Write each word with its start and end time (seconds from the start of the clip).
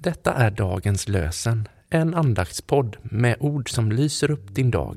Detta 0.00 0.34
är 0.34 0.50
dagens 0.50 1.08
lösen, 1.08 1.68
en 1.90 2.14
andaktspodd 2.14 2.96
med 3.02 3.36
ord 3.40 3.70
som 3.70 3.92
lyser 3.92 4.30
upp 4.30 4.54
din 4.54 4.70
dag. 4.70 4.96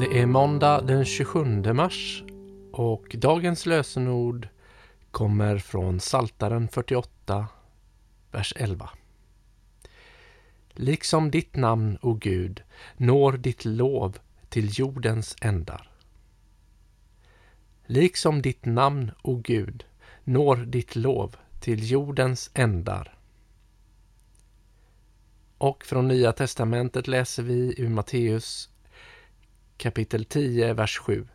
Det 0.00 0.20
är 0.20 0.26
måndag 0.26 0.80
den 0.80 1.04
27 1.04 1.44
mars 1.72 2.24
och 2.72 3.16
dagens 3.18 3.66
lösenord 3.66 4.48
kommer 5.10 5.58
från 5.58 6.00
Saltaren 6.00 6.68
48, 6.68 7.46
vers 8.32 8.54
11. 8.56 8.90
Liksom 10.80 11.30
ditt 11.30 11.56
namn, 11.56 11.98
o 12.02 12.14
Gud, 12.14 12.62
når 12.96 13.32
ditt 13.32 13.64
lov 13.64 14.18
till 14.48 14.78
jordens 14.78 15.36
ändar. 15.40 15.90
Liksom 17.86 18.42
ditt 18.42 18.64
namn, 18.64 19.10
o 19.22 19.34
Gud, 19.36 19.84
når 20.24 20.56
ditt 20.56 20.96
lov 20.96 21.36
till 21.60 21.90
jordens 21.90 22.50
ändar. 22.54 23.18
Och 25.58 25.84
från 25.84 26.08
Nya 26.08 26.32
testamentet 26.32 27.08
läser 27.08 27.42
vi 27.42 27.74
ur 27.78 27.88
Matteus 27.88 28.70
kapitel 29.76 30.24
10, 30.24 30.72
vers 30.72 30.98
7. 30.98 31.26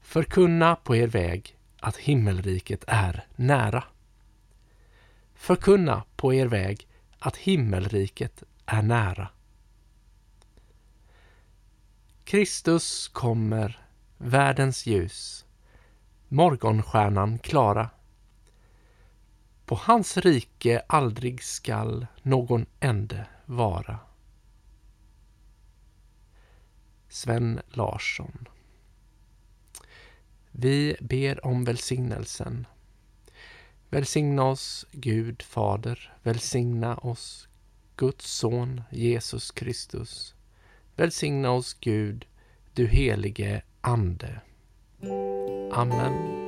Förkunna 0.00 0.76
på 0.76 0.96
er 0.96 1.06
väg 1.06 1.56
att 1.80 1.96
himmelriket 1.96 2.84
är 2.86 3.26
nära. 3.36 3.84
Förkunna 5.34 6.02
på 6.16 6.34
er 6.34 6.46
väg 6.46 6.86
att 7.18 7.36
himmelriket 7.36 8.42
är 8.68 8.82
nära. 8.82 9.28
Kristus 12.24 13.08
kommer, 13.08 13.86
världens 14.18 14.86
ljus, 14.86 15.46
morgonstjärnan 16.28 17.38
klara. 17.38 17.90
På 19.64 19.74
hans 19.74 20.16
rike 20.16 20.82
aldrig 20.88 21.42
skall 21.42 22.06
någon 22.22 22.66
ände 22.80 23.26
vara. 23.44 23.98
Sven 27.08 27.60
Larsson 27.68 28.48
Vi 30.50 30.96
ber 31.00 31.46
om 31.46 31.64
välsignelsen. 31.64 32.66
Välsigna 33.90 34.44
oss, 34.44 34.86
Gud 34.92 35.42
Fader, 35.42 36.14
välsigna 36.22 36.96
oss, 36.96 37.47
Guds 37.98 38.26
son 38.26 38.82
Jesus 38.90 39.50
Kristus. 39.50 40.34
Välsigna 40.96 41.50
oss 41.50 41.76
Gud, 41.80 42.26
du 42.74 42.86
helige 42.86 43.62
Ande. 43.80 44.40
Amen. 45.72 46.47